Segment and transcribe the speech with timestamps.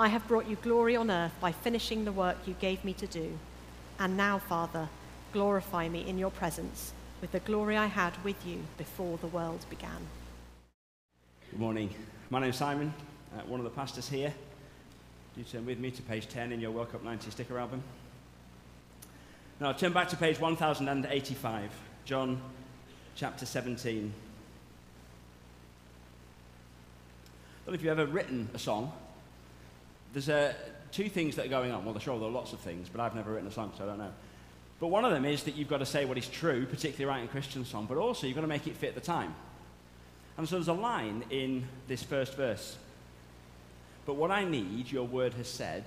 [0.00, 3.06] I have brought you glory on earth by finishing the work you gave me to
[3.06, 3.38] do.
[3.98, 4.88] And now, Father,
[5.30, 9.66] glorify me in your presence with the glory I had with you before the world
[9.68, 10.08] began.
[11.50, 11.90] Good morning.
[12.30, 12.94] My name's Simon,
[13.36, 14.32] uh, one of the pastors here.
[15.36, 17.82] Do turn with me to page 10 in your World Cup 90 sticker album.
[19.60, 21.70] Now, turn back to page 1085,
[22.06, 22.40] John
[23.16, 24.14] chapter 17.
[27.52, 28.94] I don't know if you've ever written a song.
[30.12, 30.54] There's uh,
[30.92, 31.84] two things that are going on.
[31.84, 33.86] Well, sure, there are lots of things, but I've never written a song, so I
[33.86, 34.12] don't know.
[34.80, 37.28] But one of them is that you've got to say what is true, particularly writing
[37.28, 39.34] a Christian song, but also you've got to make it fit the time.
[40.38, 42.76] And so there's a line in this first verse.
[44.06, 45.84] But what I need, your word has said,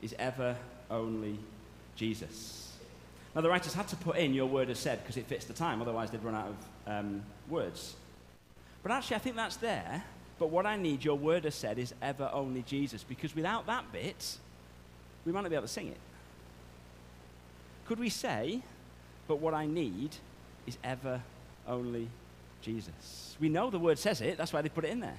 [0.00, 0.56] is ever
[0.90, 1.38] only
[1.96, 2.72] Jesus.
[3.34, 5.52] Now, the writers had to put in your word has said because it fits the
[5.52, 7.94] time, otherwise, they'd run out of um, words.
[8.82, 10.04] But actually, I think that's there.
[10.40, 13.92] But what I need, your word has said, is ever only Jesus because without that
[13.92, 14.38] bit,
[15.26, 15.98] we might not be able to sing it.
[17.86, 18.62] Could we say,
[19.28, 20.16] but what I need
[20.66, 21.20] is ever
[21.68, 22.08] only
[22.62, 23.36] Jesus?
[23.38, 25.18] We know the word says it, that's why they put it in there.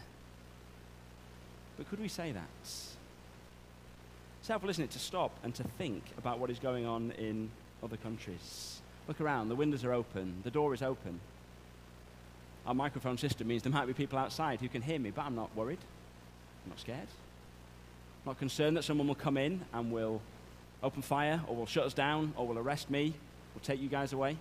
[1.78, 2.50] But could we say that?
[2.64, 7.52] It's helpful, isn't it, to stop and to think about what is going on in
[7.84, 8.82] other countries.
[9.08, 11.20] Look around, the windows are open, the door is open.
[12.66, 15.36] Our microphone system means there might be people outside who can hear me, but I'm
[15.36, 15.80] not worried.
[16.64, 17.00] I'm not scared.
[17.00, 20.22] I'm not concerned that someone will come in and will
[20.84, 23.14] open fire, or will shut us down, or will arrest me,
[23.56, 24.38] or take you guys away.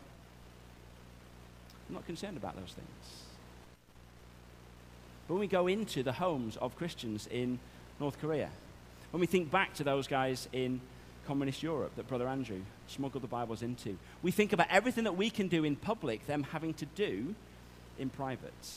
[1.89, 3.25] I'm not concerned about those things.
[5.27, 7.59] But when we go into the homes of Christians in
[7.99, 8.51] North Korea,
[9.11, 10.81] when we think back to those guys in
[11.27, 15.31] communist Europe that Brother Andrew smuggled the Bibles into, we think about everything that we
[15.31, 17.35] can do in public, them having to do
[18.01, 18.69] in private.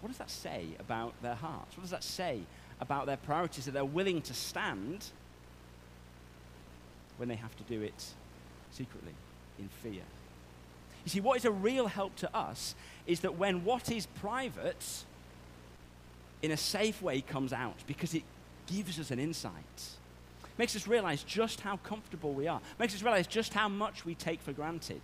[0.00, 1.76] What does that say about their hearts?
[1.76, 2.40] What does that say
[2.80, 5.06] about their priorities that they're willing to stand
[7.16, 8.04] when they have to do it
[8.70, 9.14] secretly,
[9.58, 10.02] in fear?
[11.04, 12.74] You see, what is a real help to us
[13.06, 15.04] is that when what is private,
[16.42, 18.24] in a safe way, comes out because it
[18.66, 19.52] gives us an insight.
[20.58, 22.60] Makes us realize just how comfortable we are.
[22.78, 25.00] Makes us realize just how much we take for granted.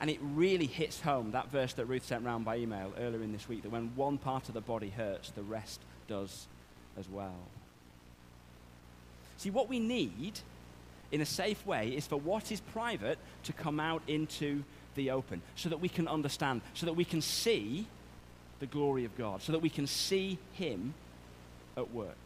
[0.00, 3.32] And it really hits home that verse that Ruth sent round by email earlier in
[3.32, 6.46] this week that when one part of the body hurts, the rest does
[6.98, 7.36] as well.
[9.36, 10.40] See, what we need
[11.12, 14.62] in a safe way is for what is private to come out into
[14.94, 17.86] the open so that we can understand, so that we can see
[18.58, 20.94] the glory of God, so that we can see Him
[21.76, 22.16] at work.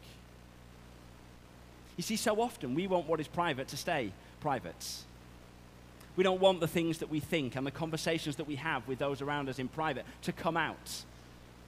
[1.97, 5.05] You see, so often we want what is private to stay private.
[6.17, 8.99] We don't want the things that we think and the conversations that we have with
[8.99, 11.05] those around us in private to come out.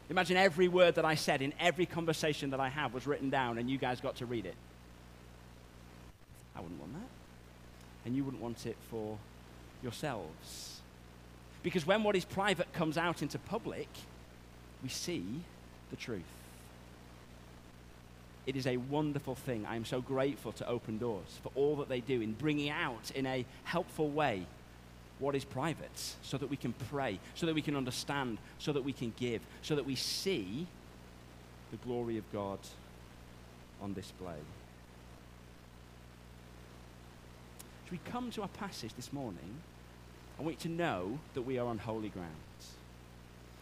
[0.08, 3.58] Imagine every word that I said in every conversation that I have was written down
[3.58, 4.54] and you guys got to read it.
[6.54, 7.08] I wouldn't want that.
[8.04, 9.18] And you wouldn't want it for
[9.82, 10.80] yourselves.
[11.64, 13.88] Because when what is private comes out into public,
[14.82, 15.24] we see
[15.90, 16.22] the truth.
[18.46, 19.66] It is a wonderful thing.
[19.66, 23.10] I am so grateful to Open Doors for all that they do in bringing out
[23.14, 24.46] in a helpful way
[25.18, 28.84] what is private so that we can pray, so that we can understand, so that
[28.84, 30.66] we can give, so that we see
[31.70, 32.58] the glory of God
[33.82, 34.38] on display.
[37.84, 39.60] As we come to our passage this morning,
[40.38, 42.30] I want you to know that we are on holy ground.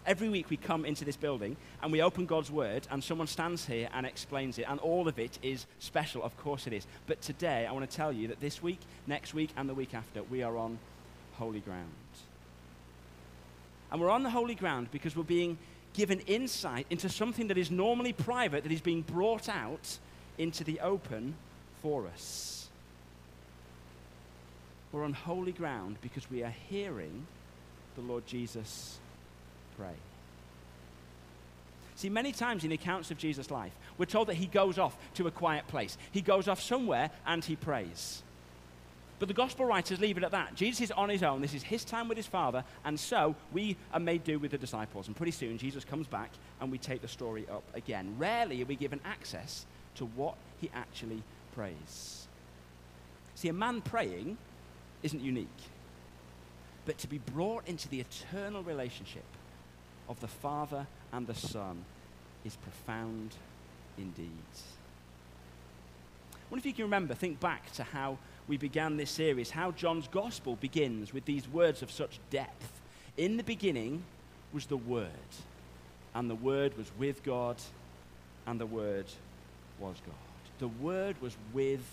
[0.06, 3.64] Every week we come into this building and we open God's Word, and someone stands
[3.64, 6.22] here and explains it, and all of it is special.
[6.22, 6.86] Of course it is.
[7.06, 9.94] But today I want to tell you that this week, next week, and the week
[9.94, 10.78] after, we are on
[11.34, 11.90] holy ground.
[13.90, 15.56] And we're on the holy ground because we're being
[15.94, 19.98] given insight into something that is normally private, that is being brought out
[20.36, 21.34] into the open
[21.80, 22.68] for us.
[24.92, 27.26] We're on holy ground because we are hearing
[27.94, 28.98] the Lord Jesus
[29.78, 29.94] pray.
[31.96, 34.96] See, many times in the accounts of Jesus' life, we're told that he goes off
[35.14, 35.96] to a quiet place.
[36.10, 38.22] He goes off somewhere and he prays.
[39.20, 40.56] But the gospel writers leave it at that.
[40.56, 41.40] Jesus is on his own.
[41.40, 44.58] This is his time with his Father, and so we are made do with the
[44.58, 45.06] disciples.
[45.06, 46.30] And pretty soon, Jesus comes back
[46.60, 48.16] and we take the story up again.
[48.18, 49.66] Rarely are we given access
[49.96, 51.22] to what he actually
[51.54, 52.26] prays.
[53.36, 54.36] See, a man praying
[55.02, 55.48] isn't unique,
[56.84, 59.24] but to be brought into the eternal relationship
[60.08, 61.84] of the Father and the Son
[62.44, 63.34] is profound
[63.98, 64.30] indeed.
[66.32, 69.70] I wonder if you can remember, think back to how we began this series, how
[69.72, 72.80] John's Gospel begins with these words of such depth.
[73.16, 74.02] In the beginning
[74.52, 75.08] was the Word,
[76.14, 77.56] and the Word was with God,
[78.46, 79.06] and the Word
[79.78, 80.14] was God.
[80.58, 81.84] The Word was with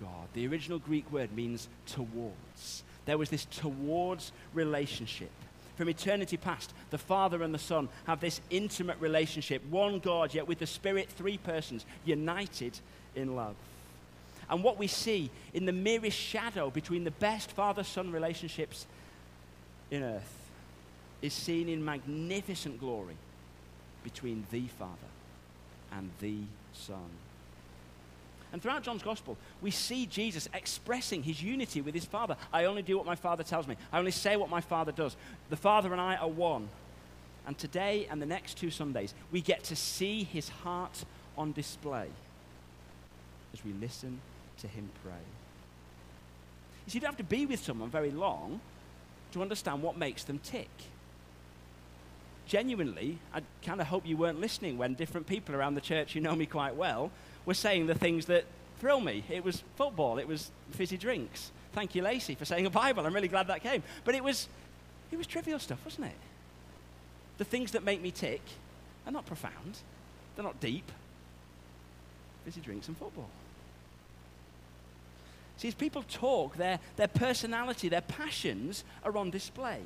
[0.00, 0.28] God.
[0.34, 2.84] The original Greek word means towards.
[3.04, 5.30] There was this towards relationship.
[5.78, 10.48] From eternity past, the Father and the Son have this intimate relationship, one God, yet
[10.48, 12.80] with the Spirit, three persons, united
[13.14, 13.54] in love.
[14.50, 18.86] And what we see in the merest shadow between the best father son relationships
[19.92, 20.36] in earth
[21.22, 23.14] is seen in magnificent glory
[24.02, 24.92] between the Father
[25.92, 26.38] and the
[26.72, 27.08] Son.
[28.52, 32.36] And throughout John's Gospel, we see Jesus expressing his unity with his Father.
[32.52, 35.16] I only do what my Father tells me, I only say what my Father does.
[35.50, 36.68] The Father and I are one.
[37.46, 41.04] And today and the next two Sundays, we get to see his heart
[41.36, 42.08] on display
[43.52, 44.20] as we listen
[44.60, 45.12] to him pray.
[46.86, 48.60] You see, you don't have to be with someone very long
[49.32, 50.70] to understand what makes them tick.
[52.46, 56.22] Genuinely, I kind of hope you weren't listening when different people around the church, you
[56.22, 57.10] know me quite well,
[57.48, 58.44] were saying the things that
[58.78, 59.24] thrill me.
[59.30, 61.50] It was football, it was fizzy drinks.
[61.72, 63.06] Thank you, Lacey, for saying a Bible.
[63.06, 63.82] I'm really glad that came.
[64.04, 64.48] But it was,
[65.10, 66.16] it was trivial stuff, wasn't it?
[67.38, 68.42] The things that make me tick
[69.06, 69.78] are not profound,
[70.36, 70.92] they're not deep.
[72.44, 73.30] Fizzy drinks and football.
[75.56, 79.80] See, as people talk, their, their personality, their passions are on display.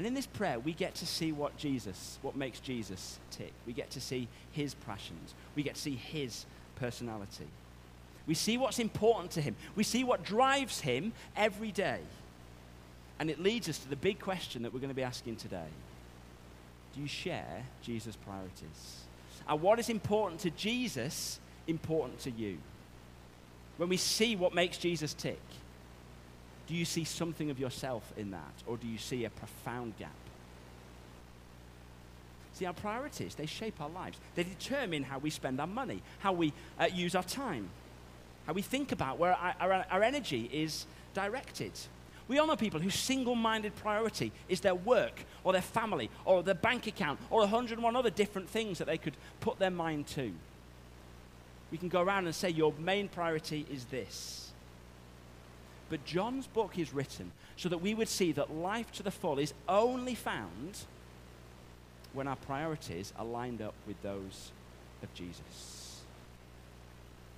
[0.00, 3.52] And in this prayer, we get to see what Jesus, what makes Jesus tick.
[3.66, 5.34] We get to see his passions.
[5.54, 7.48] We get to see his personality.
[8.26, 9.56] We see what's important to him.
[9.76, 12.00] We see what drives him every day.
[13.18, 15.68] And it leads us to the big question that we're going to be asking today
[16.94, 19.04] Do you share Jesus' priorities?
[19.46, 22.56] And what is important to Jesus important to you?
[23.80, 25.40] when we see what makes Jesus tick,
[26.70, 30.14] do you see something of yourself in that, or do you see a profound gap?
[32.54, 34.18] See, our priorities, they shape our lives.
[34.34, 37.68] They determine how we spend our money, how we uh, use our time,
[38.46, 41.72] how we think about where our, our, our energy is directed.
[42.28, 46.42] We all know people whose single minded priority is their work, or their family, or
[46.42, 49.70] their bank account, or hundred and one other different things that they could put their
[49.70, 50.32] mind to
[51.70, 54.49] we can go around and say, Your main priority is this.
[55.90, 59.38] But John's book is written so that we would see that life to the full
[59.38, 60.78] is only found
[62.14, 64.52] when our priorities are lined up with those
[65.02, 66.00] of Jesus.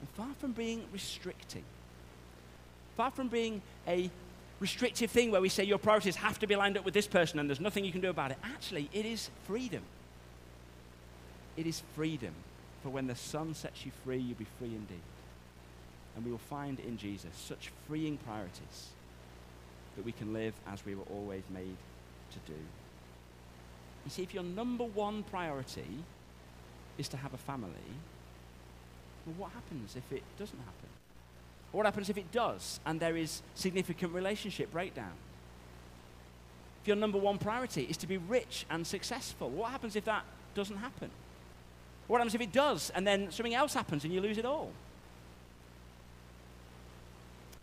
[0.01, 1.65] And far from being restricting,
[2.97, 4.11] far from being a
[4.61, 7.39] restrictive thing where we say your priorities have to be lined up with this person
[7.39, 9.83] and there's nothing you can do about it, actually, it is freedom.
[11.57, 12.33] It is freedom
[12.83, 15.01] for when the Son sets you free, you'll be free indeed.
[16.15, 18.89] And we will find in Jesus such freeing priorities
[19.97, 21.77] that we can live as we were always made
[22.33, 22.59] to do.
[24.05, 26.05] You see, if your number one priority
[26.99, 27.71] is to have a family,
[29.27, 30.89] well, what happens if it doesn't happen?
[31.71, 35.13] What happens if it does and there is significant relationship breakdown?
[36.83, 40.25] If your number one priority is to be rich and successful, what happens if that
[40.55, 41.11] doesn't happen?
[42.09, 44.73] What happens if it does and then something else happens and you lose it all?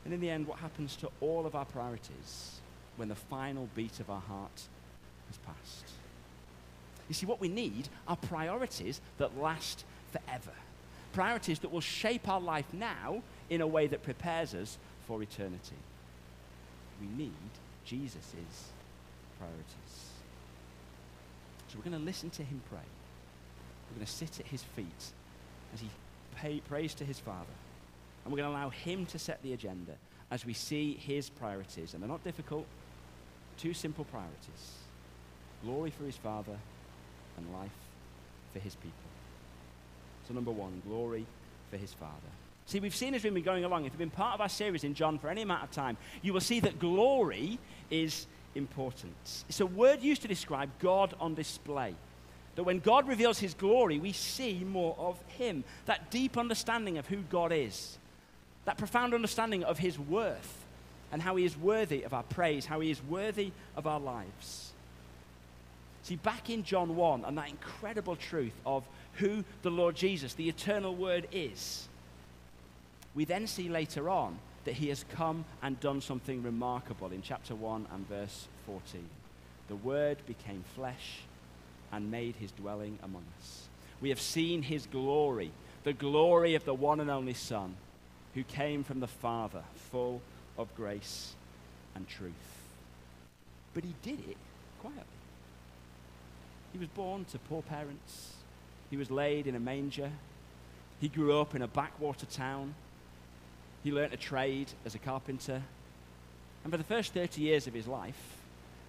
[0.05, 2.59] And in the end, what happens to all of our priorities
[2.95, 4.61] when the final beat of our heart
[5.27, 5.91] has passed?
[7.07, 10.51] You see, what we need are priorities that last forever.
[11.13, 14.77] Priorities that will shape our life now in a way that prepares us
[15.07, 15.75] for eternity.
[17.01, 17.33] We need
[17.85, 18.23] Jesus'
[19.39, 20.09] priorities.
[21.67, 22.79] So we're going to listen to him pray.
[23.89, 25.11] We're going to sit at his feet
[25.73, 25.89] as he
[26.35, 27.45] pay, prays to his Father.
[28.29, 29.93] And we're going to allow him to set the agenda
[30.29, 31.95] as we see his priorities.
[31.95, 32.67] And they're not difficult,
[33.57, 34.75] two simple priorities
[35.63, 36.55] glory for his Father
[37.37, 37.71] and life
[38.53, 38.93] for his people.
[40.27, 41.25] So, number one, glory
[41.71, 42.13] for his Father.
[42.67, 44.83] See, we've seen as we've been going along, if you've been part of our series
[44.83, 47.57] in John for any amount of time, you will see that glory
[47.89, 49.43] is important.
[49.49, 51.95] It's a word used to describe God on display.
[52.57, 55.63] That when God reveals his glory, we see more of him.
[55.87, 57.97] That deep understanding of who God is.
[58.69, 60.63] That profound understanding of his worth
[61.11, 64.73] and how he is worthy of our praise, how he is worthy of our lives.
[66.03, 68.83] See, back in John 1, and that incredible truth of
[69.13, 71.87] who the Lord Jesus, the eternal Word, is,
[73.15, 77.55] we then see later on that he has come and done something remarkable in chapter
[77.55, 79.03] 1 and verse 14.
[79.67, 81.21] The Word became flesh
[81.91, 83.67] and made his dwelling among us.
[83.99, 85.49] We have seen his glory,
[85.83, 87.75] the glory of the one and only Son,
[88.39, 90.21] who came from the Father, full
[90.57, 91.33] of grace
[91.93, 92.31] and truth.
[93.73, 94.37] But he did it
[94.79, 95.03] quietly.
[96.71, 98.35] He was born to poor parents.
[98.89, 100.09] He was laid in a manger.
[101.01, 102.75] He grew up in a backwater town.
[103.83, 105.61] He learnt a trade as a carpenter.
[106.63, 108.37] And for the first 30 years of his life,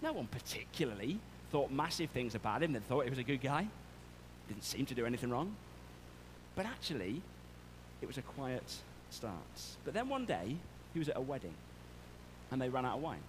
[0.01, 1.19] no one particularly
[1.51, 2.73] thought massive things about him.
[2.73, 3.67] They thought he was a good guy.
[4.47, 5.57] Didn't seem to do anything wrong.
[6.55, 7.21] But actually,
[8.01, 8.63] it was a quiet
[9.13, 9.35] start.
[9.85, 10.57] But then one day,
[10.93, 11.55] he was at a wedding,
[12.51, 13.23] and they ran out of wine.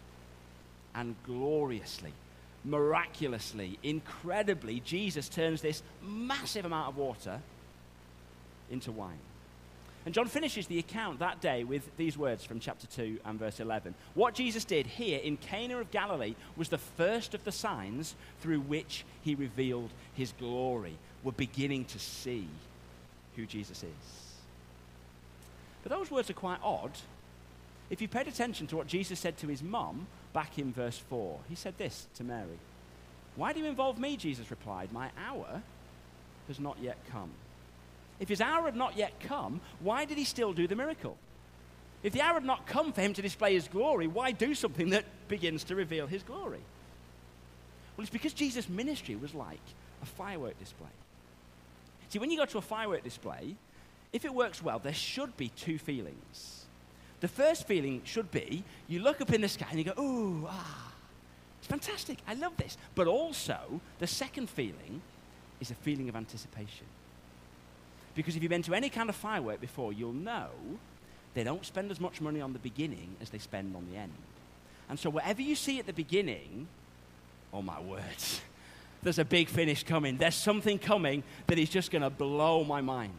[0.93, 2.13] And gloriously,
[2.63, 7.39] miraculously, incredibly, Jesus turns this massive amount of water
[8.69, 9.19] into wine.
[10.05, 13.59] And John finishes the account that day with these words from chapter 2 and verse
[13.59, 13.93] 11.
[14.15, 18.61] What Jesus did here in Cana of Galilee was the first of the signs through
[18.61, 20.97] which he revealed his glory.
[21.23, 22.47] We're beginning to see
[23.35, 24.30] who Jesus is.
[25.83, 26.91] But those words are quite odd.
[27.89, 31.39] If you paid attention to what Jesus said to his mum back in verse 4,
[31.49, 32.59] he said this to Mary
[33.35, 34.17] Why do you involve me?
[34.17, 35.61] Jesus replied, My hour
[36.47, 37.31] has not yet come.
[38.19, 41.17] If his hour had not yet come, why did he still do the miracle?
[42.03, 44.91] If the hour had not come for him to display his glory, why do something
[44.91, 46.61] that begins to reveal his glory?
[47.95, 49.61] Well, it's because Jesus' ministry was like
[50.01, 50.87] a firework display.
[52.09, 53.55] See, when you go to a firework display,
[54.13, 56.65] if it works well, there should be two feelings.
[57.21, 60.47] The first feeling should be you look up in the sky and you go, ooh,
[60.49, 60.91] ah,
[61.59, 62.77] it's fantastic, I love this.
[62.95, 65.01] But also, the second feeling
[65.59, 66.87] is a feeling of anticipation.
[68.15, 70.49] Because if you've been to any kind of firework before, you'll know
[71.33, 74.11] they don't spend as much money on the beginning as they spend on the end.
[74.89, 76.67] And so, whatever you see at the beginning,
[77.53, 78.41] oh my words,
[79.03, 80.17] there's a big finish coming.
[80.17, 83.13] There's something coming that is just going to blow my mind.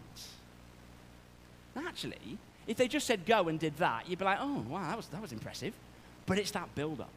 [1.77, 4.97] Actually, if they just said go and did that, you'd be like, oh, wow, that
[4.97, 5.75] was, that was impressive.
[6.27, 7.11] But it's that build up.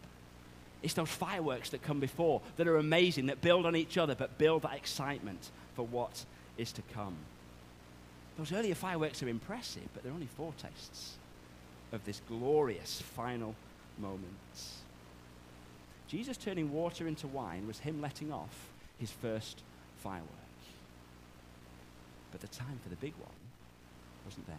[0.81, 4.37] It's those fireworks that come before that are amazing, that build on each other, but
[4.37, 6.25] build that excitement for what
[6.57, 7.15] is to come.
[8.37, 11.13] Those earlier fireworks are impressive, but they're only foretastes
[11.91, 13.55] of this glorious final
[13.97, 14.21] moment.
[16.07, 18.69] Jesus turning water into wine was him letting off
[18.99, 19.61] his first
[19.97, 20.29] firework.
[22.31, 23.44] But the time for the big one
[24.25, 24.55] wasn't there.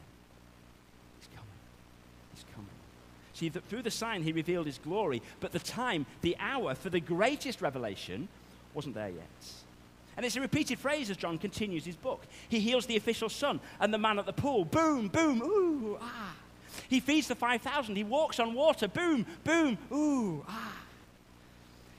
[1.19, 1.51] He's coming.
[2.35, 2.71] He's coming.
[3.35, 6.91] See, the, through the sign, he revealed his glory, but the time, the hour for
[6.91, 8.29] the greatest revelation
[8.75, 9.53] wasn't there yet.
[10.17, 12.23] And it's a repeated phrase as John continues his book.
[12.49, 14.65] He heals the official son and the man at the pool.
[14.65, 16.35] Boom, boom, ooh, ah.
[16.89, 17.97] He feeds the 5,000.
[17.97, 18.89] He walks on water.
[18.89, 20.86] Boom, boom, ooh, ah.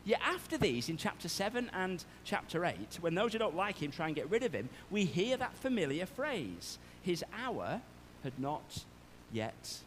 [0.08, 3.92] Yet after these, in chapter 7 and chapter 8, when those who don't like him
[3.92, 7.82] try and get rid of him, we hear that familiar phrase His hour
[8.24, 8.86] had not
[9.34, 9.80] yet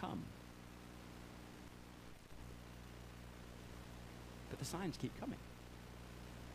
[0.00, 0.24] come.
[4.50, 5.38] But the signs keep coming.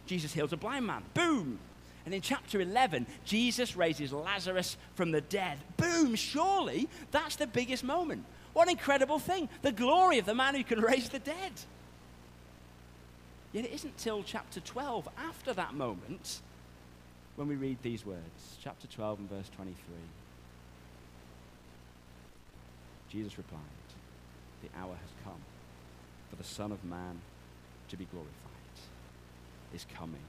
[0.05, 1.03] Jesus heals a blind man.
[1.13, 1.59] Boom!
[2.05, 5.59] And in chapter 11, Jesus raises Lazarus from the dead.
[5.77, 6.15] Boom!
[6.15, 8.25] Surely that's the biggest moment.
[8.51, 9.47] What an incredible thing.
[9.61, 11.53] The glory of the man who can raise the dead.
[13.53, 16.41] Yet it isn't till chapter 12, after that moment,
[17.35, 18.57] when we read these words.
[18.63, 19.75] Chapter 12 and verse 23.
[23.09, 23.59] Jesus replied,
[24.63, 25.41] The hour has come
[26.29, 27.19] for the Son of Man
[27.89, 28.31] to be glorified
[29.73, 30.21] is coming.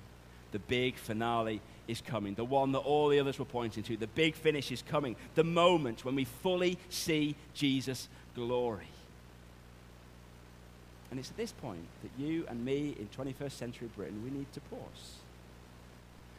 [0.52, 2.34] The big finale is coming.
[2.34, 3.96] The one that all the others were pointing to.
[3.96, 5.16] The big finish is coming.
[5.34, 8.88] The moment when we fully see Jesus' glory.
[11.12, 14.50] And it's at this point that you and me in 21st century Britain, we need
[14.54, 15.16] to pause.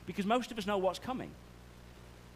[0.08, 1.30] Because most of us know what's coming.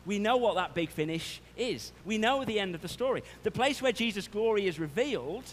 [0.05, 1.91] We know what that big finish is.
[2.05, 3.23] We know the end of the story.
[3.41, 5.45] The place where Jesus' glory is revealed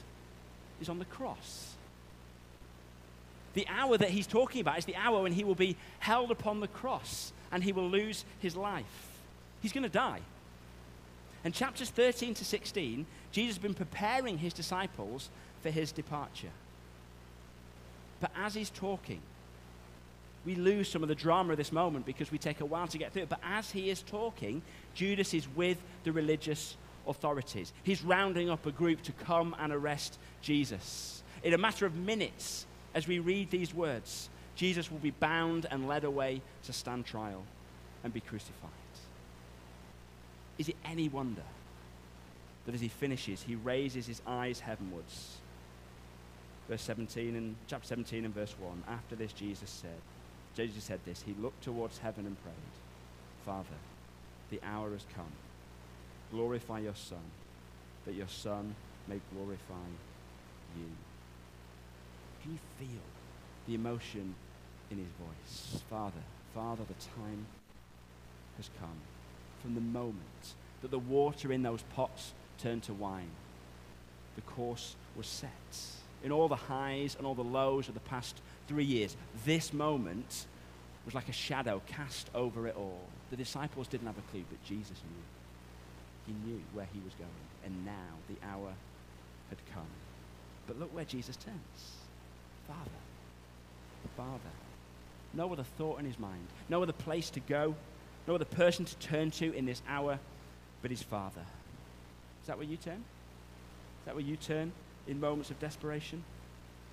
[0.78, 1.72] is on the cross.
[3.54, 6.60] The hour that he's talking about is the hour when he will be held upon
[6.60, 8.84] the cross and he will lose his life.
[9.62, 10.20] He's going to die.
[11.44, 15.30] And chapters 13 to 16, Jesus has been preparing his disciples
[15.62, 16.50] for his departure.
[18.24, 19.20] But as he's talking,
[20.46, 22.96] we lose some of the drama of this moment because we take a while to
[22.96, 23.28] get through it.
[23.28, 24.62] But as he is talking,
[24.94, 27.70] Judas is with the religious authorities.
[27.82, 31.22] He's rounding up a group to come and arrest Jesus.
[31.42, 32.64] In a matter of minutes,
[32.94, 37.42] as we read these words, Jesus will be bound and led away to stand trial
[38.04, 38.70] and be crucified.
[40.56, 41.42] Is it any wonder
[42.64, 45.40] that as he finishes, he raises his eyes heavenwards?
[46.68, 48.84] Verse 17 and chapter 17 and verse 1.
[48.88, 50.00] After this, Jesus said,
[50.56, 52.54] Jesus said this, he looked towards heaven and prayed,
[53.44, 53.76] Father,
[54.50, 55.32] the hour has come.
[56.30, 57.18] Glorify your Son,
[58.06, 58.74] that your Son
[59.08, 59.88] may glorify
[60.76, 60.86] you.
[62.42, 63.02] Can you feel
[63.66, 64.34] the emotion
[64.90, 65.82] in his voice?
[65.90, 66.22] Father,
[66.54, 67.46] Father, the time
[68.56, 69.00] has come.
[69.60, 73.30] From the moment that the water in those pots turned to wine,
[74.36, 75.50] the course was set.
[76.24, 80.46] In all the highs and all the lows of the past three years, this moment
[81.04, 83.02] was like a shadow cast over it all.
[83.30, 86.34] The disciples didn't have a clue, but Jesus knew.
[86.34, 87.30] He knew where he was going.
[87.66, 87.92] And now
[88.28, 88.72] the hour
[89.50, 89.86] had come.
[90.66, 91.92] But look where Jesus turns
[92.66, 92.80] Father.
[94.16, 94.54] Father.
[95.34, 97.74] No other thought in his mind, no other place to go,
[98.26, 100.18] no other person to turn to in this hour
[100.80, 101.42] but his Father.
[102.42, 102.94] Is that where you turn?
[102.94, 104.72] Is that where you turn
[105.06, 106.22] in moments of desperation?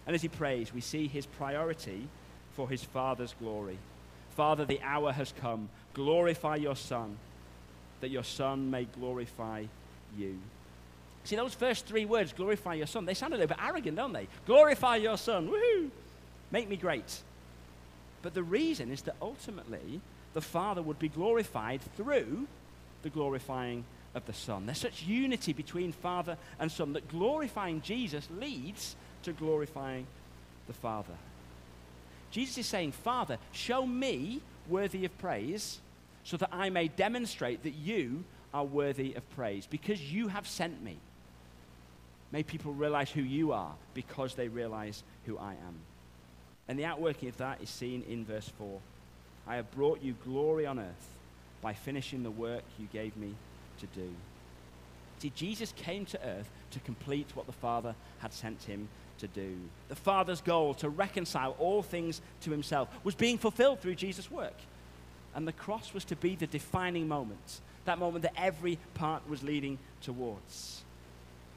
[0.05, 2.07] And as he prays, we see his priority
[2.53, 3.77] for his Father's glory.
[4.31, 5.69] Father, the hour has come.
[5.93, 7.17] Glorify your Son,
[7.99, 9.65] that your Son may glorify
[10.17, 10.37] you.
[11.23, 14.13] See, those first three words, glorify your Son, they sound a little bit arrogant, don't
[14.13, 14.27] they?
[14.45, 15.49] Glorify your Son.
[15.49, 15.89] Woohoo!
[16.49, 17.21] Make me great.
[18.21, 20.01] But the reason is that ultimately
[20.33, 22.47] the Father would be glorified through
[23.03, 24.65] the glorifying of the Son.
[24.65, 30.05] There's such unity between Father and Son that glorifying Jesus leads to glorifying
[30.67, 31.13] the Father.
[32.31, 35.79] Jesus is saying, Father, show me worthy of praise
[36.23, 40.83] so that I may demonstrate that you are worthy of praise because you have sent
[40.83, 40.97] me.
[42.31, 45.75] May people realize who you are because they realize who I am.
[46.67, 48.79] And the outworking of that is seen in verse 4.
[49.47, 51.07] I have brought you glory on earth
[51.61, 53.35] by finishing the work you gave me
[53.81, 54.09] to do.
[55.19, 58.87] See, Jesus came to earth to complete what the Father had sent him
[59.19, 59.55] to do.
[59.87, 64.55] The Father's goal to reconcile all things to himself was being fulfilled through Jesus' work.
[65.35, 69.43] And the cross was to be the defining moment, that moment that every part was
[69.43, 70.81] leading towards.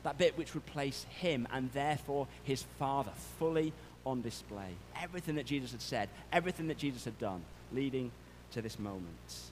[0.02, 3.72] That bit which would place him and therefore his Father fully
[4.04, 4.74] on display.
[5.00, 8.12] Everything that Jesus had said, everything that Jesus had done, leading
[8.52, 9.50] to this moment.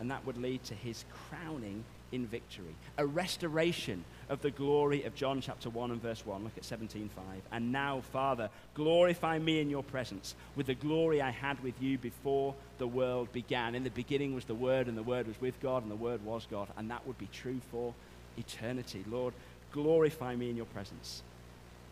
[0.00, 5.14] And that would lead to his crowning in victory, a restoration of the glory of
[5.16, 6.44] John chapter 1 and verse 1.
[6.44, 7.10] Look at 17:5.
[7.50, 11.98] And now, Father, glorify me in your presence with the glory I had with you
[11.98, 13.74] before the world began.
[13.74, 16.24] In the beginning was the Word, and the Word was with God, and the Word
[16.24, 16.68] was God.
[16.76, 17.94] And that would be true for
[18.38, 19.04] eternity.
[19.08, 19.34] Lord,
[19.72, 21.22] glorify me in your presence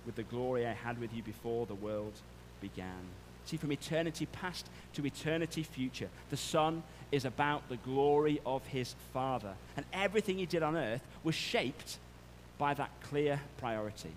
[0.06, 2.14] with the glory I had with you before the world
[2.60, 3.08] began.
[3.44, 8.94] See, from eternity past to eternity future, the Son is about the glory of his
[9.12, 9.54] Father.
[9.76, 11.98] And everything he did on earth was shaped
[12.58, 14.12] by that clear priority.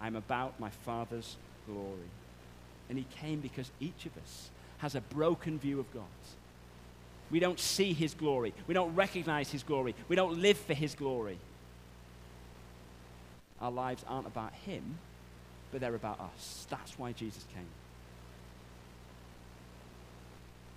[0.00, 1.36] I'm about my Father's
[1.66, 2.10] glory.
[2.88, 6.04] And he came because each of us has a broken view of God.
[7.30, 8.54] We don't see his glory.
[8.66, 9.94] We don't recognize his glory.
[10.08, 11.38] We don't live for his glory.
[13.60, 14.98] Our lives aren't about him,
[15.72, 16.66] but they're about us.
[16.70, 17.66] That's why Jesus came.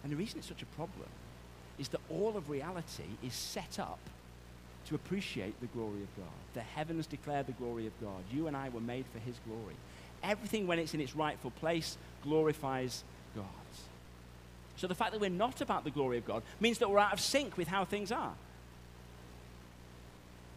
[0.04, 1.10] And the reason it's such a problem
[1.78, 4.00] is that all of reality is set up
[4.88, 6.34] to appreciate the glory of God.
[6.54, 8.24] The heavens declare the glory of God.
[8.32, 9.76] You and I were made for His glory.
[10.24, 13.04] Everything, when it's in its rightful place, glorifies
[13.36, 13.46] God.
[14.78, 17.14] So the fact that we're not about the glory of God means that we're out
[17.14, 18.34] of sync with how things are.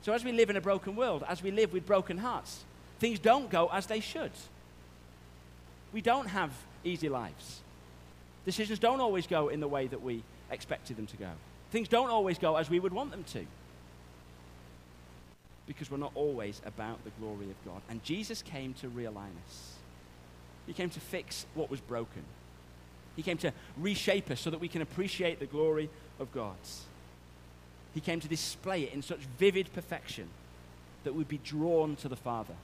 [0.02, 2.64] So as we live in a broken world, as we live with broken hearts,
[3.00, 4.32] things don't go as they should.
[5.92, 6.50] We don't have
[6.84, 7.60] easy lives.
[8.44, 11.30] Decisions don't always go in the way that we expected them to go.
[11.70, 13.46] Things don't always go as we would want them to.
[15.66, 17.80] Because we're not always about the glory of God.
[17.88, 19.74] And Jesus came to realign us.
[20.66, 22.22] He came to fix what was broken.
[23.16, 26.56] He came to reshape us so that we can appreciate the glory of God.
[27.94, 30.28] He came to display it in such vivid perfection
[31.04, 32.54] that we'd be drawn to the Father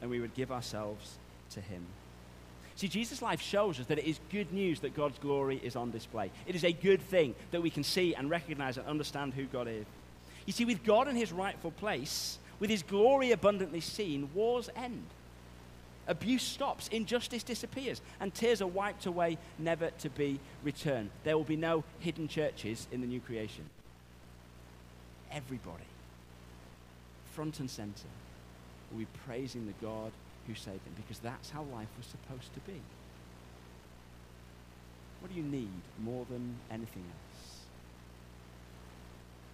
[0.00, 1.18] and we would give ourselves
[1.50, 1.84] to Him.
[2.76, 5.90] See, Jesus' life shows us that it is good news that God's glory is on
[5.90, 6.30] display.
[6.46, 9.66] It is a good thing that we can see and recognize and understand who God
[9.66, 9.86] is.
[10.44, 15.06] You see, with God in his rightful place, with his glory abundantly seen, wars end.
[16.06, 21.10] Abuse stops, injustice disappears, and tears are wiped away, never to be returned.
[21.24, 23.64] There will be no hidden churches in the new creation.
[25.32, 25.84] Everybody,
[27.32, 28.08] front and center,
[28.92, 30.12] will be praising the God
[30.46, 32.80] who saved them because that's how life was supposed to be.
[35.20, 37.60] What do you need more than anything else?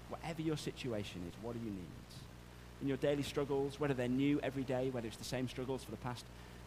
[0.08, 2.80] Whatever your situation is, what do you need?
[2.82, 5.90] In your daily struggles, whether they're new every day, whether it's the same struggles for
[5.90, 6.24] the past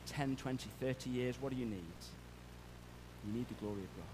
[0.07, 1.81] 10, 20, 30 years, what do you need?
[3.27, 4.05] You need the glory of God.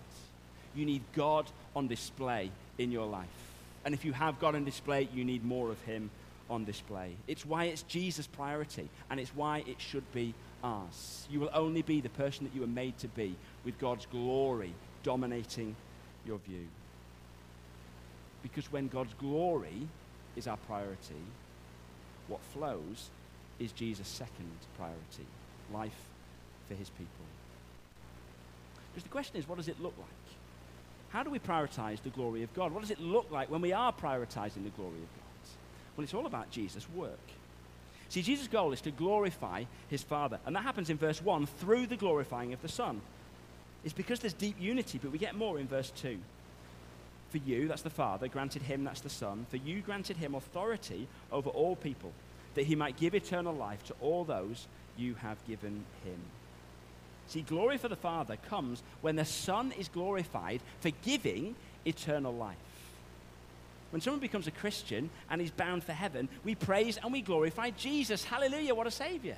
[0.75, 1.45] You need God
[1.75, 3.27] on display in your life.
[3.83, 6.09] And if you have God on display, you need more of Him
[6.49, 7.15] on display.
[7.27, 11.27] It's why it's Jesus' priority, and it's why it should be ours.
[11.29, 14.73] You will only be the person that you were made to be with God's glory
[15.03, 15.75] dominating
[16.25, 16.67] your view.
[18.43, 19.87] Because when God's glory
[20.35, 21.21] is our priority,
[22.27, 23.09] what flows
[23.59, 25.25] is Jesus' second priority
[25.73, 26.09] life
[26.67, 27.25] for his people.
[28.91, 30.07] Because the question is, what does it look like?
[31.09, 32.71] How do we prioritize the glory of God?
[32.71, 35.20] What does it look like when we are prioritizing the glory of God?
[36.01, 37.19] Well, it's all about Jesus' work.
[38.09, 40.39] See, Jesus' goal is to glorify his Father.
[40.47, 43.01] And that happens in verse 1 through the glorifying of the Son.
[43.83, 46.17] It's because there's deep unity, but we get more in verse 2.
[47.29, 49.45] For you, that's the Father, granted him, that's the Son.
[49.51, 52.13] For you granted him authority over all people,
[52.55, 54.65] that he might give eternal life to all those
[54.97, 56.19] you have given him.
[57.27, 61.53] See, glory for the Father comes when the Son is glorified for giving
[61.85, 62.57] eternal life.
[63.91, 67.69] When someone becomes a Christian and is bound for heaven, we praise and we glorify
[67.71, 68.23] Jesus.
[68.23, 69.37] Hallelujah, what a Savior.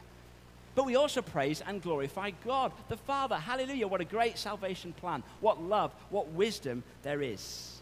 [0.76, 3.36] But we also praise and glorify God, the Father.
[3.36, 5.24] Hallelujah, what a great salvation plan.
[5.40, 7.80] What love, what wisdom there is.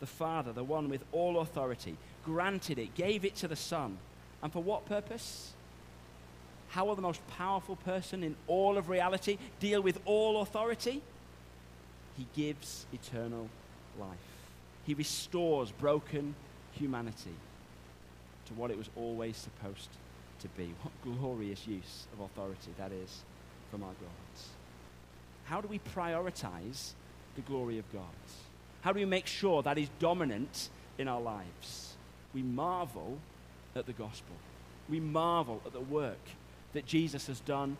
[0.00, 3.98] The Father, the one with all authority, granted it, gave it to the Son.
[4.42, 5.52] And for what purpose?
[6.68, 11.02] How will the most powerful person in all of reality deal with all authority?
[12.16, 13.48] He gives eternal
[13.98, 14.27] life.
[14.88, 16.34] He restores broken
[16.72, 17.34] humanity
[18.46, 19.90] to what it was always supposed
[20.40, 20.72] to be.
[20.80, 23.20] What glorious use of authority that is
[23.70, 24.40] from our God.
[25.44, 26.92] How do we prioritize
[27.36, 28.02] the glory of God?
[28.80, 31.92] How do we make sure that is dominant in our lives?
[32.32, 33.18] We marvel
[33.76, 34.36] at the gospel.
[34.88, 36.30] We marvel at the work
[36.72, 37.76] that Jesus has done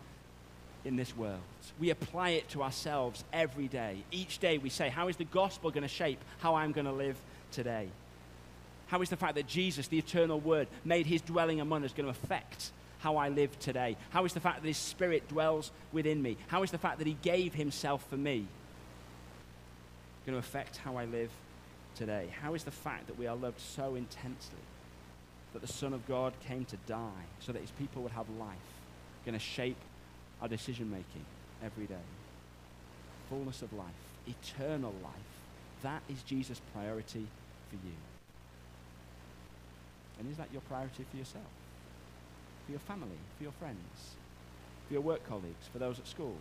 [0.85, 1.39] in this world.
[1.79, 4.03] We apply it to ourselves every day.
[4.11, 6.93] Each day we say, How is the gospel going to shape how I'm going to
[6.93, 7.17] live
[7.51, 7.89] today?
[8.87, 12.05] How is the fact that Jesus, the eternal word, made his dwelling among us going
[12.05, 13.97] to affect how I live today?
[14.09, 16.37] How is the fact that his spirit dwells within me?
[16.47, 18.47] How is the fact that he gave himself for me
[20.25, 21.29] going to affect how I live
[21.95, 22.29] today?
[22.41, 24.57] How is the fact that we are loved so intensely
[25.53, 28.57] that the Son of God came to die so that his people would have life
[29.25, 29.77] going to shape
[30.41, 31.25] our decision making
[31.63, 31.95] every day.
[33.29, 33.87] Fullness of life,
[34.27, 35.13] eternal life.
[35.83, 37.27] That is Jesus' priority
[37.69, 37.93] for you.
[40.19, 41.45] And is that your priority for yourself?
[42.65, 43.17] For your family?
[43.37, 44.15] For your friends?
[44.87, 45.67] For your work colleagues?
[45.71, 46.35] For those at school?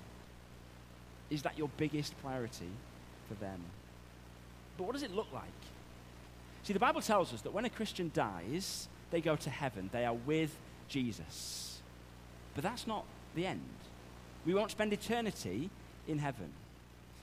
[1.30, 2.70] Is that your biggest priority
[3.28, 3.60] for them?
[4.76, 5.44] But what does it look like?
[6.62, 9.90] See, the Bible tells us that when a Christian dies, they go to heaven.
[9.92, 10.54] They are with
[10.88, 11.80] Jesus.
[12.54, 13.60] But that's not the end.
[14.46, 15.70] We won't spend eternity
[16.06, 16.50] in heaven.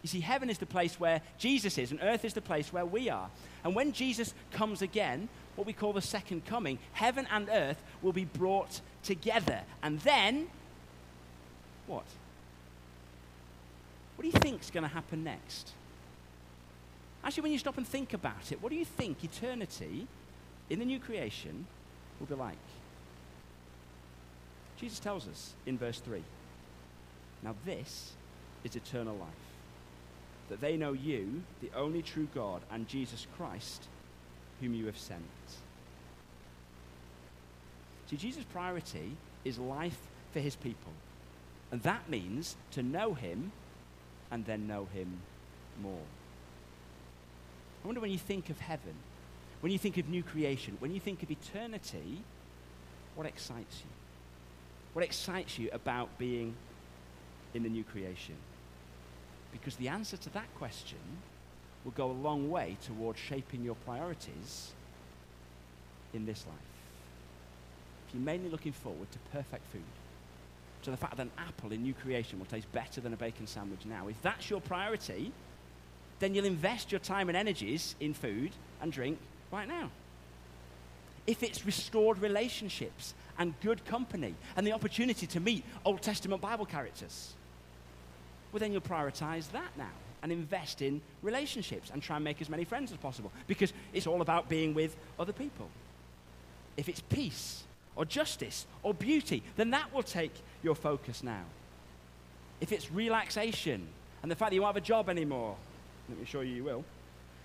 [0.05, 2.85] You see, heaven is the place where Jesus is, and earth is the place where
[2.85, 3.27] we are.
[3.63, 8.13] And when Jesus comes again, what we call the second coming, heaven and earth will
[8.13, 9.61] be brought together.
[9.81, 10.47] And then,
[11.87, 12.03] what?
[14.15, 15.71] What do you think is going to happen next?
[17.23, 20.07] Actually, when you stop and think about it, what do you think eternity
[20.69, 21.65] in the new creation
[22.19, 22.57] will be like?
[24.79, 26.21] Jesus tells us in verse 3
[27.45, 28.13] Now, this
[28.63, 29.29] is eternal life,
[30.49, 33.83] that they know you, the only true God, and Jesus Christ,
[34.59, 35.21] whom you have sent.
[38.09, 39.99] See, Jesus' priority is life
[40.33, 40.91] for his people.
[41.71, 43.51] And that means to know him
[44.31, 45.19] and then know him
[45.83, 46.01] more.
[47.83, 48.95] I wonder when you think of heaven,
[49.61, 52.23] when you think of new creation, when you think of eternity,
[53.13, 53.89] what excites you?
[54.93, 56.55] What excites you about being
[57.55, 58.35] in the new creation?
[59.51, 60.99] Because the answer to that question
[61.83, 64.71] will go a long way towards shaping your priorities
[66.13, 66.55] in this life.
[68.07, 69.81] If you're mainly looking forward to perfect food,
[70.83, 73.47] to the fact that an apple in new creation will taste better than a bacon
[73.47, 75.31] sandwich now, if that's your priority,
[76.19, 79.17] then you'll invest your time and energies in food and drink
[79.51, 79.89] right now.
[81.27, 86.65] If it's restored relationships and good company and the opportunity to meet Old Testament Bible
[86.65, 87.33] characters,
[88.55, 89.91] well, then you'll prioritize that now
[90.23, 94.07] and invest in relationships and try and make as many friends as possible because it's
[94.07, 95.67] all about being with other people.
[96.77, 97.63] If it's peace
[97.97, 100.31] or justice or beauty, then that will take
[100.63, 101.43] your focus now.
[102.61, 103.85] If it's relaxation
[104.23, 105.57] and the fact that you won't have a job anymore,
[106.07, 106.85] let me assure you you will,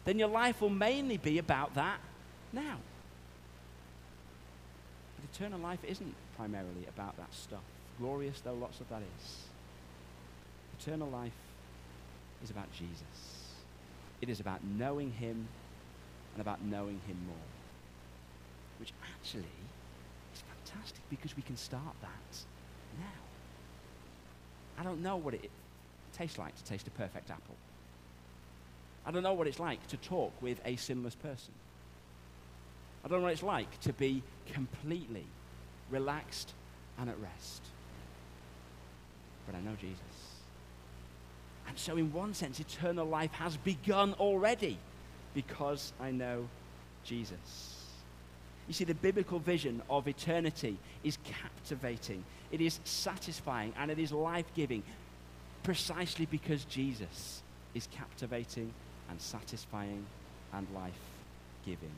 [0.05, 1.99] then your life will mainly be about that
[2.53, 2.77] now.
[5.17, 7.65] But eternal life isn't primarily about that stuff,
[7.99, 9.50] glorious though lots of that is.
[10.81, 11.33] Eternal life
[12.43, 13.55] is about Jesus.
[14.23, 15.47] It is about knowing Him
[16.35, 17.37] and about knowing Him more.
[18.79, 19.45] Which actually
[20.35, 22.45] is fantastic because we can start that
[22.99, 23.05] now.
[24.79, 25.51] I don't know what it
[26.15, 27.57] tastes like to taste a perfect apple.
[29.07, 31.53] I don't know what it's like to talk with a sinless person.
[33.05, 35.27] I don't know what it's like to be completely
[35.91, 36.55] relaxed
[36.99, 37.63] and at rest.
[39.47, 40.10] But I know Jesus.
[41.71, 44.77] And so, in one sense, eternal life has begun already
[45.35, 46.49] because I know
[47.05, 47.77] Jesus.
[48.67, 54.11] You see, the biblical vision of eternity is captivating, it is satisfying, and it is
[54.11, 54.83] life giving
[55.63, 57.41] precisely because Jesus
[57.73, 58.73] is captivating
[59.09, 60.05] and satisfying
[60.53, 60.93] and life
[61.65, 61.93] giving.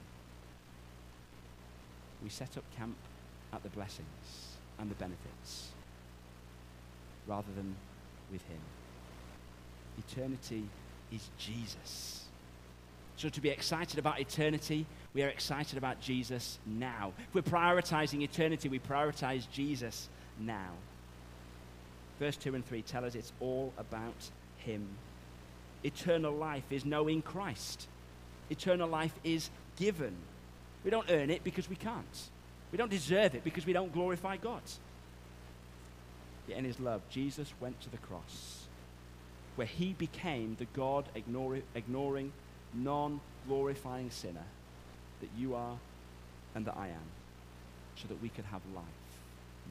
[2.23, 2.97] We set up camp
[3.55, 5.71] at the blessings and the benefits
[7.27, 7.75] rather than
[8.31, 8.61] with Him.
[9.99, 10.65] Eternity
[11.13, 12.25] is Jesus.
[13.17, 17.13] So, to be excited about eternity, we are excited about Jesus now.
[17.29, 20.09] If we're prioritizing eternity, we prioritize Jesus
[20.41, 20.71] now.
[22.19, 24.89] Verse 2 and 3 tell us it's all about Him.
[25.85, 27.87] Eternal life is knowing Christ,
[28.51, 30.15] eternal life is given.
[30.85, 32.29] We don't earn it because we can't.
[32.73, 34.63] We don't deserve it because we don't glorify God.
[36.49, 38.62] Yet in his love, Jesus went to the cross
[39.57, 42.33] where he became the God ignoring,
[42.75, 44.45] non glorifying sinner
[45.21, 45.79] that you are
[46.55, 47.09] and that I am,
[47.97, 48.85] so that we could have life,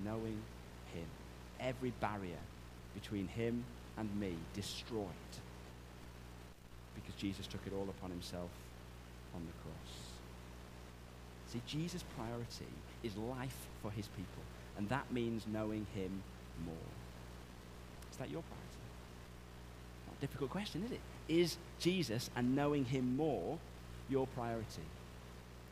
[0.04, 0.42] knowing
[0.94, 1.06] him.
[1.60, 2.42] Every barrier
[2.94, 3.64] between him
[3.98, 5.06] and me destroyed
[6.96, 8.50] because Jesus took it all upon himself
[9.36, 10.12] on the cross.
[11.48, 12.72] See, Jesus' priority
[13.04, 14.44] is life for his people,
[14.78, 16.24] and that means knowing him
[16.66, 16.76] more.
[18.12, 18.61] Is that your priority?
[20.22, 21.00] Difficult question, is it?
[21.28, 23.58] Is Jesus and knowing him more
[24.10, 24.88] your priority?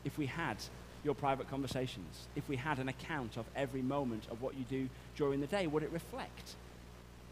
[0.04, 0.56] If we had
[1.04, 4.88] your private conversations, if we had an account of every moment of what you do
[5.16, 6.56] during the day, would it reflect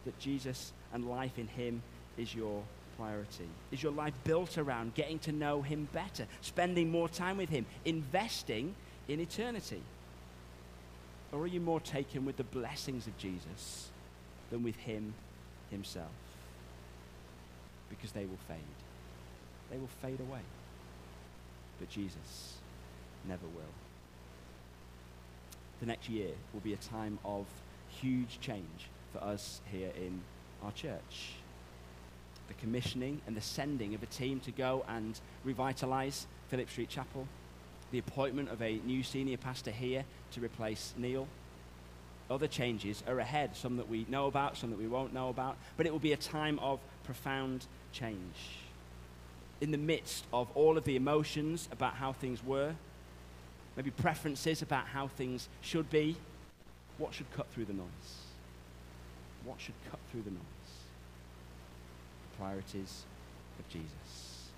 [0.05, 1.83] that Jesus and life in him
[2.17, 2.63] is your
[2.99, 3.49] priority?
[3.71, 7.65] Is your life built around getting to know Him better, spending more time with Him,
[7.85, 8.75] investing
[9.07, 9.81] in eternity?
[11.33, 13.89] Or are you more taken with the blessings of Jesus
[14.51, 15.15] than with Him
[15.71, 16.11] Himself?
[17.89, 18.59] Because they will fade.
[19.71, 20.41] They will fade away.
[21.79, 22.55] But Jesus
[23.27, 23.75] never will.
[25.81, 27.47] The next year will be a time of
[27.89, 30.21] huge change for us here in
[30.63, 31.35] our church
[32.49, 37.29] the commissioning and the sending of a team to go and revitalize Philip Street Chapel,
[37.93, 41.29] the appointment of a new senior pastor here to replace Neil.
[42.31, 45.57] Other changes are ahead, some that we know about, some that we won't know about,
[45.77, 48.59] but it will be a time of profound change.
[49.63, 52.75] In the midst of all of the emotions about how things were,
[53.79, 56.17] maybe preferences about how things should be,
[56.99, 58.11] what should cut through the noise?
[59.43, 60.69] What should cut through the noise?
[62.31, 63.05] The priorities
[63.59, 64.51] of Jesus.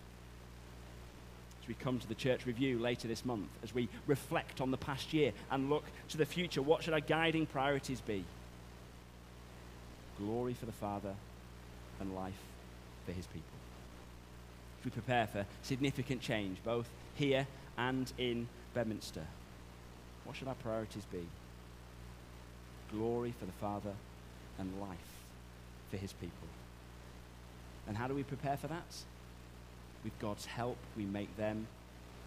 [1.62, 4.76] As we come to the church review later this month, as we reflect on the
[4.76, 8.24] past year and look to the future, what should our guiding priorities be?
[10.18, 11.14] Glory for the Father
[12.00, 12.42] and life
[13.06, 13.44] for his people.
[14.78, 19.26] As we prepare for significant change, both here and in Bedminster,
[20.24, 21.26] what should our priorities be?
[22.92, 23.92] Glory for the Father
[24.58, 24.98] and life
[25.90, 26.48] for his people.
[27.86, 28.96] And how do we prepare for that?
[30.04, 31.66] With God's help, we make them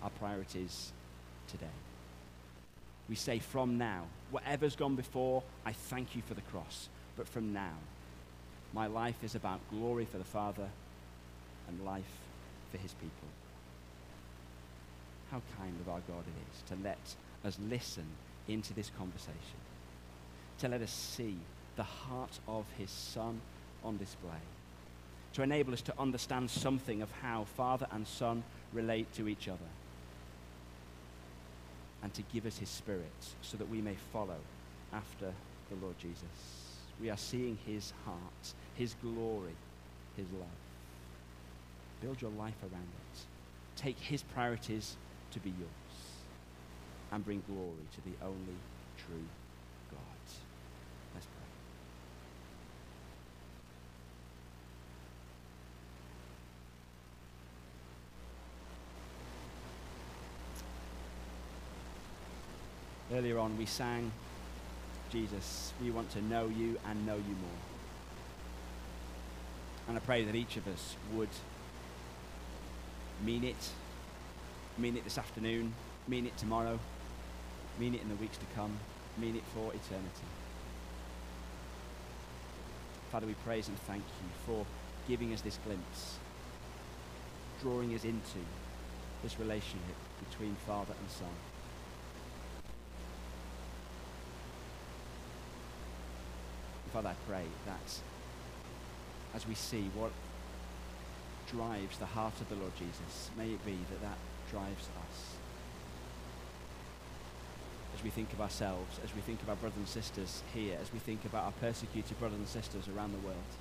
[0.02, 0.92] our priorities
[1.48, 1.66] today.
[3.10, 6.90] We say, from now, whatever's gone before, I thank you for the cross.
[7.16, 7.74] But from now,
[8.74, 10.68] my life is about glory for the Father
[11.68, 12.04] and life
[12.72, 13.28] for his people.
[15.32, 18.06] How kind of our God it is to let us listen
[18.48, 19.60] into this conversation,
[20.60, 21.38] to let us see
[21.76, 23.40] the heart of his Son
[23.84, 24.42] on display
[25.34, 29.60] to enable us to understand something of how Father and Son relate to each other.
[32.04, 34.38] And to give us His Spirit so that we may follow
[34.92, 35.34] after
[35.70, 36.63] the Lord Jesus
[37.02, 39.56] we are seeing his heart, his glory,
[40.16, 40.48] his love.
[42.02, 43.20] Build your life around it.
[43.76, 44.98] Take his priorities
[45.32, 46.14] to be yours
[47.12, 48.58] and bring glory to the only
[48.98, 49.26] true
[49.92, 50.00] God.
[51.14, 51.28] Let's
[63.10, 63.18] pray.
[63.18, 64.12] Earlier on, we sang
[65.14, 67.62] Jesus, we want to know you and know you more.
[69.88, 71.30] And I pray that each of us would
[73.24, 73.70] mean it,
[74.76, 75.76] mean it this afternoon,
[76.08, 76.80] mean it tomorrow,
[77.80, 78.80] mean it in the weeks to come,
[79.20, 80.28] mean it for eternity.
[83.12, 84.66] Father, we praise and thank you for
[85.08, 86.18] giving us this glimpse,
[87.62, 88.40] drawing us into
[89.22, 89.96] this relationship
[90.28, 91.53] between Father and Son.
[96.94, 98.00] Father, I pray that
[99.34, 100.12] as we see what
[101.50, 104.18] drives the heart of the Lord Jesus, may it be that that
[104.52, 105.34] drives us.
[107.98, 110.94] As we think of ourselves, as we think of our brothers and sisters here, as
[110.94, 113.52] we think about our persecuted brothers and sisters around the world,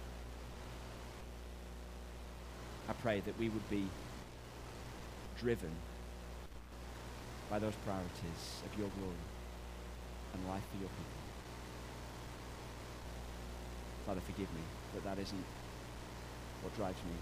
[2.86, 3.86] I pray that we would be
[5.40, 5.70] driven
[7.48, 9.24] by those priorities of your glory
[10.34, 11.21] and life for your people.
[14.06, 14.62] Father, forgive me
[14.94, 15.44] that that isn't
[16.62, 17.14] what drives me.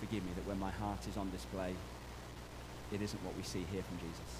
[0.00, 1.74] Forgive me that when my heart is on display,
[2.92, 4.32] it isn't what we see here from Jesus.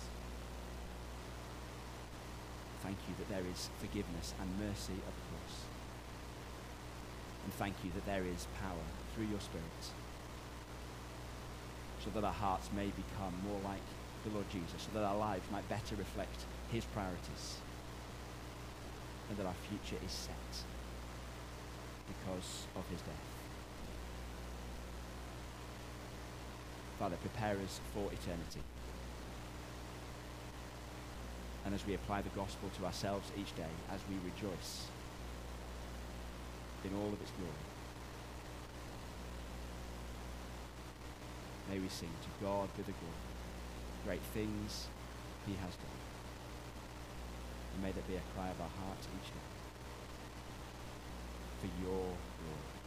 [2.81, 5.57] Thank you that there is forgiveness and mercy of course.
[7.44, 9.92] And thank you that there is power through your Spirit
[12.05, 13.83] so that our hearts may become more like
[14.24, 17.59] the Lord Jesus, so that our lives might better reflect his priorities
[19.29, 20.35] and that our future is set
[22.07, 23.29] because of his death.
[26.99, 28.61] Father, prepare us for eternity.
[31.64, 34.87] And as we apply the gospel to ourselves each day, as we rejoice
[36.85, 37.53] in all of its glory,
[41.71, 43.14] may we sing to God be the glory.
[44.07, 44.87] Great things
[45.47, 46.08] he has done.
[47.79, 49.41] And may that be a cry of our hearts each day
[51.61, 52.78] for your glory.